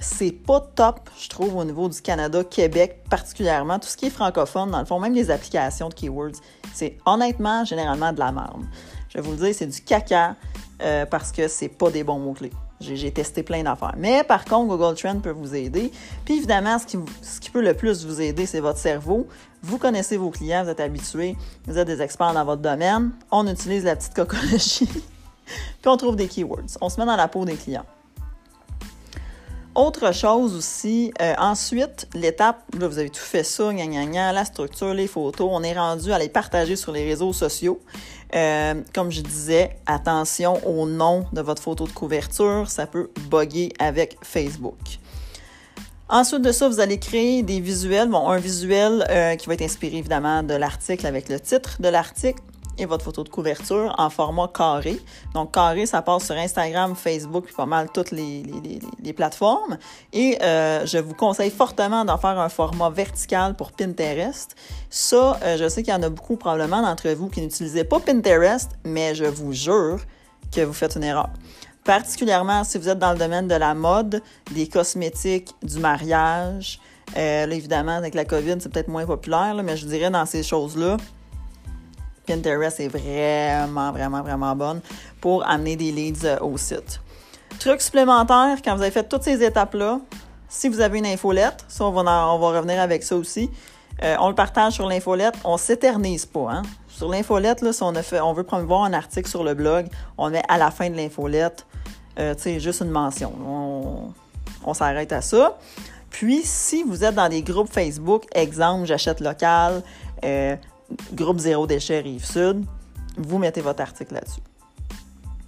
c'est 0.00 0.32
pas 0.32 0.60
top, 0.60 1.10
je 1.18 1.28
trouve, 1.28 1.56
au 1.56 1.64
niveau 1.64 1.88
du 1.88 2.00
Canada, 2.00 2.42
Québec 2.44 3.04
particulièrement. 3.08 3.78
Tout 3.78 3.88
ce 3.88 3.96
qui 3.96 4.06
est 4.06 4.10
francophone, 4.10 4.70
dans 4.70 4.80
le 4.80 4.84
fond, 4.84 4.98
même 4.98 5.14
les 5.14 5.30
applications 5.30 5.88
de 5.88 5.94
keywords, 5.94 6.40
c'est 6.72 6.98
honnêtement 7.06 7.64
généralement 7.64 8.12
de 8.12 8.18
la 8.18 8.32
merde. 8.32 8.64
Je 9.08 9.18
vais 9.18 9.22
vous 9.22 9.32
le 9.32 9.36
dire, 9.36 9.54
c'est 9.54 9.66
du 9.66 9.80
caca 9.80 10.36
euh, 10.82 11.04
parce 11.04 11.32
que 11.32 11.48
c'est 11.48 11.68
pas 11.68 11.90
des 11.90 12.04
bons 12.04 12.18
mots-clés. 12.18 12.52
J'ai 12.80 13.10
testé 13.10 13.42
plein 13.42 13.62
d'affaires. 13.62 13.94
Mais 13.98 14.24
par 14.24 14.46
contre, 14.46 14.74
Google 14.74 14.96
Trend 14.96 15.20
peut 15.20 15.32
vous 15.32 15.54
aider. 15.54 15.92
Puis 16.24 16.38
évidemment, 16.38 16.78
ce 16.78 16.86
qui, 16.86 16.98
ce 17.20 17.38
qui 17.38 17.50
peut 17.50 17.60
le 17.60 17.74
plus 17.74 18.06
vous 18.06 18.22
aider, 18.22 18.46
c'est 18.46 18.60
votre 18.60 18.78
cerveau. 18.78 19.26
Vous 19.62 19.76
connaissez 19.76 20.16
vos 20.16 20.30
clients, 20.30 20.64
vous 20.64 20.70
êtes 20.70 20.80
habitués, 20.80 21.36
vous 21.66 21.76
êtes 21.76 21.86
des 21.86 22.00
experts 22.00 22.32
dans 22.32 22.44
votre 22.44 22.62
domaine. 22.62 23.10
On 23.30 23.46
utilise 23.46 23.84
la 23.84 23.96
petite 23.96 24.14
cocologie. 24.14 24.88
Puis 25.44 25.88
on 25.88 25.96
trouve 25.98 26.16
des 26.16 26.28
keywords. 26.28 26.78
On 26.80 26.88
se 26.88 26.98
met 26.98 27.04
dans 27.04 27.16
la 27.16 27.28
peau 27.28 27.44
des 27.44 27.56
clients. 27.56 27.84
Autre 29.76 30.12
chose 30.12 30.56
aussi, 30.56 31.12
euh, 31.20 31.34
ensuite, 31.38 32.08
l'étape, 32.14 32.64
là, 32.76 32.88
vous 32.88 32.98
avez 32.98 33.08
tout 33.08 33.20
fait 33.22 33.44
ça, 33.44 33.72
gna, 33.72 33.86
gna, 33.86 34.04
gna, 34.04 34.32
la 34.32 34.44
structure, 34.44 34.94
les 34.94 35.06
photos, 35.06 35.48
on 35.52 35.62
est 35.62 35.74
rendu 35.74 36.12
à 36.12 36.18
les 36.18 36.28
partager 36.28 36.74
sur 36.74 36.90
les 36.90 37.04
réseaux 37.04 37.32
sociaux. 37.32 37.80
Euh, 38.34 38.74
comme 38.92 39.12
je 39.12 39.20
disais, 39.20 39.76
attention 39.86 40.54
au 40.66 40.86
nom 40.86 41.24
de 41.32 41.40
votre 41.40 41.62
photo 41.62 41.86
de 41.86 41.92
couverture, 41.92 42.68
ça 42.68 42.88
peut 42.88 43.10
bugger 43.30 43.72
avec 43.78 44.16
Facebook. 44.22 44.98
Ensuite 46.08 46.42
de 46.42 46.50
ça, 46.50 46.68
vous 46.68 46.80
allez 46.80 46.98
créer 46.98 47.44
des 47.44 47.60
visuels. 47.60 48.08
Bon, 48.08 48.28
un 48.28 48.38
visuel 48.38 49.06
euh, 49.08 49.36
qui 49.36 49.46
va 49.46 49.54
être 49.54 49.62
inspiré 49.62 49.98
évidemment 49.98 50.42
de 50.42 50.54
l'article 50.54 51.06
avec 51.06 51.28
le 51.28 51.38
titre 51.38 51.76
de 51.80 51.86
l'article 51.86 52.42
et 52.80 52.86
votre 52.86 53.04
photo 53.04 53.22
de 53.22 53.28
couverture 53.28 53.94
en 53.98 54.10
format 54.10 54.48
carré. 54.48 54.98
Donc, 55.34 55.52
carré, 55.52 55.86
ça 55.86 56.02
passe 56.02 56.24
sur 56.24 56.34
Instagram, 56.34 56.96
Facebook, 56.96 57.44
puis 57.44 57.54
pas 57.54 57.66
mal 57.66 57.88
toutes 57.92 58.10
les, 58.10 58.42
plateformes. 59.14 59.76
Et 60.12 60.38
euh, 60.42 60.86
je 60.86 60.98
vous 60.98 61.14
conseille 61.14 61.50
fortement 61.50 62.04
d'en 62.04 62.16
faire 62.16 62.38
un 62.38 62.48
format 62.48 62.90
vertical 62.90 63.54
pour 63.54 63.72
Pinterest. 63.72 64.56
Ça, 64.88 65.38
euh, 65.42 65.56
je 65.58 65.68
sais 65.68 65.82
qu'il 65.82 65.92
y 65.92 65.96
en 65.96 66.02
a 66.02 66.08
beaucoup 66.08 66.36
probablement 66.36 66.80
d'entre 66.80 67.08
vous 67.10 67.28
qui 67.28 67.40
n'utilisez 67.40 67.84
pas 67.84 68.00
Pinterest, 68.00 68.70
mais 68.84 69.14
je 69.14 69.24
vous 69.24 69.52
jure 69.52 70.00
que 70.50 70.62
vous 70.62 70.72
faites 70.72 70.96
une 70.96 71.04
erreur. 71.04 71.28
Particulièrement 71.84 72.64
si 72.64 72.78
vous 72.78 72.88
êtes 72.88 72.98
dans 72.98 73.12
le 73.12 73.18
domaine 73.18 73.48
de 73.48 73.54
la 73.54 73.74
mode, 73.74 74.22
des 74.52 74.68
cosmétiques, 74.68 75.54
du 75.62 75.78
mariage. 75.78 76.80
Euh, 77.16 77.46
là, 77.46 77.54
évidemment, 77.54 77.96
avec 77.96 78.14
la 78.14 78.24
COVID, 78.24 78.56
c'est 78.60 78.70
peut-être 78.70 78.88
moins 78.88 79.06
populaire, 79.06 79.54
mais 79.62 79.76
je 79.76 79.86
dirais 79.86 80.10
dans 80.10 80.26
ces 80.26 80.42
choses-là, 80.42 80.96
Pinterest 82.30 82.78
est 82.78 82.88
vraiment, 82.88 83.90
vraiment, 83.90 84.22
vraiment 84.22 84.54
bonne 84.54 84.80
pour 85.20 85.46
amener 85.48 85.74
des 85.74 85.90
leads 85.90 86.24
euh, 86.24 86.38
au 86.40 86.56
site. 86.56 87.00
Truc 87.58 87.80
supplémentaire, 87.80 88.58
quand 88.64 88.76
vous 88.76 88.82
avez 88.82 88.92
fait 88.92 89.08
toutes 89.08 89.24
ces 89.24 89.42
étapes-là, 89.42 89.98
si 90.48 90.68
vous 90.68 90.80
avez 90.80 90.98
une 90.98 91.06
infolette, 91.06 91.64
ça, 91.68 91.84
on 91.84 91.90
va, 91.90 92.24
revenir 92.24 92.80
avec 92.80 93.02
ça 93.02 93.16
aussi. 93.16 93.50
Euh, 94.02 94.16
on 94.20 94.28
le 94.28 94.34
partage 94.34 94.74
sur 94.74 94.88
l'infolette. 94.88 95.34
On 95.44 95.56
s'éternise 95.56 96.24
pas. 96.24 96.52
Hein? 96.52 96.62
Sur 96.88 97.08
l'infolette, 97.08 97.62
là, 97.62 97.72
si 97.72 97.82
on, 97.82 98.32
veut 98.32 98.44
promouvoir 98.44 98.84
un 98.84 98.92
article 98.92 99.28
sur 99.28 99.42
le 99.42 99.54
blog, 99.54 99.86
on 100.16 100.30
met 100.30 100.42
à 100.48 100.56
la 100.56 100.70
fin 100.70 100.88
de 100.88 100.96
l'infolette, 100.96 101.66
euh, 102.18 102.34
juste 102.58 102.80
une 102.80 102.90
mention. 102.90 103.32
On, 103.44 104.12
on 104.64 104.74
s'arrête 104.74 105.12
à 105.12 105.20
ça. 105.20 105.58
Puis, 106.10 106.42
si 106.44 106.82
vous 106.82 107.04
êtes 107.04 107.14
dans 107.14 107.28
des 107.28 107.42
groupes 107.42 107.72
Facebook, 107.72 108.24
exemple, 108.34 108.86
j'achète 108.86 109.20
local, 109.20 109.82
euh, 110.24 110.56
groupe 111.12 111.38
Zéro 111.38 111.66
Déchet 111.66 112.00
Rive-Sud, 112.00 112.64
vous 113.16 113.38
mettez 113.38 113.60
votre 113.60 113.82
article 113.82 114.14
là-dessus. 114.14 114.40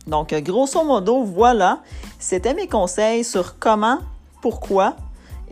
Donc, 0.07 0.35
grosso 0.35 0.83
modo, 0.85 1.23
voilà, 1.23 1.81
c'était 2.19 2.55
mes 2.55 2.67
conseils 2.67 3.25
sur 3.25 3.59
comment, 3.59 3.99
pourquoi 4.41 4.97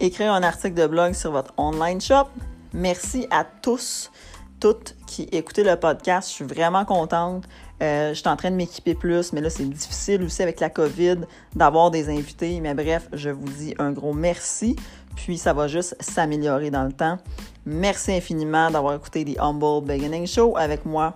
écrire 0.01 0.33
un 0.33 0.43
article 0.43 0.75
de 0.75 0.87
blog 0.87 1.13
sur 1.13 1.31
votre 1.31 1.53
online 1.57 2.01
shop. 2.01 2.27
Merci 2.73 3.27
à 3.31 3.45
tous, 3.45 4.11
toutes 4.59 4.97
qui 5.07 5.23
écoutez 5.33 5.63
le 5.63 5.77
podcast. 5.77 6.29
Je 6.29 6.35
suis 6.35 6.45
vraiment 6.45 6.85
contente. 6.85 7.45
Euh, 7.83 8.11
je 8.11 8.15
suis 8.15 8.29
en 8.29 8.37
train 8.37 8.51
de 8.51 8.57
m'équiper 8.57 8.95
plus, 8.95 9.33
mais 9.33 9.41
là, 9.41 9.49
c'est 9.49 9.65
difficile 9.65 10.23
aussi 10.23 10.43
avec 10.43 10.61
la 10.61 10.69
COVID 10.69 11.21
d'avoir 11.55 11.91
des 11.91 12.09
invités. 12.09 12.61
Mais 12.61 12.75
bref, 12.75 13.09
je 13.13 13.31
vous 13.31 13.49
dis 13.49 13.75
un 13.79 13.93
gros 13.93 14.13
merci. 14.13 14.77
Puis, 15.17 15.39
ça 15.39 15.53
va 15.53 15.69
juste 15.69 15.97
s'améliorer 16.01 16.71
dans 16.71 16.85
le 16.85 16.93
temps. 16.93 17.19
Merci 17.67 18.13
infiniment 18.13 18.71
d'avoir 18.71 18.95
écouté 18.95 19.25
The 19.25 19.39
Humble 19.39 19.85
Beginning 19.87 20.27
Show 20.27 20.57
avec 20.57 20.85
moi, 20.85 21.15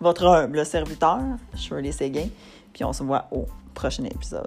votre 0.00 0.26
humble 0.26 0.64
serviteur, 0.66 1.20
Shirley 1.54 1.92
Séguin. 1.92 2.28
Puis, 2.72 2.84
on 2.84 2.92
se 2.92 3.02
voit 3.02 3.26
au 3.30 3.46
prochain 3.74 4.04
épisode. 4.04 4.46